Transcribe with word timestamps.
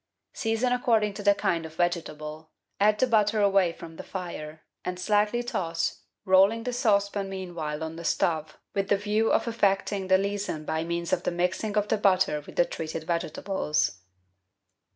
Season 0.33 0.73
according 0.73 1.13
to 1.13 1.21
the 1.21 1.35
kind 1.35 1.63
of 1.63 1.75
vegetable; 1.75 2.49
add 2.79 2.97
the 2.97 3.05
butter 3.05 3.39
away 3.39 3.71
from 3.71 3.97
the 3.97 4.03
fire, 4.03 4.63
and 4.83 4.99
slightly 4.99 5.43
toss, 5.43 6.01
rolling 6.25 6.63
the 6.63 6.73
saucepan 6.73 7.29
meanwhile 7.29 7.83
on 7.83 7.97
the 7.97 8.03
stove 8.03 8.57
with 8.73 8.89
the 8.89 8.97
view 8.97 9.31
of 9.31 9.47
effecting 9.47 10.07
the 10.07 10.17
leason 10.17 10.65
by 10.65 10.83
means 10.83 11.13
of 11.13 11.21
the 11.21 11.29
mixing 11.29 11.77
of 11.77 11.87
the 11.89 11.97
butter 11.99 12.41
with 12.47 12.55
the 12.55 12.65
treated 12.65 13.03
vegetables. 13.03 13.99